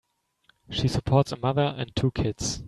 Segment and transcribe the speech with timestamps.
[0.71, 2.59] She supports a mother and two kids.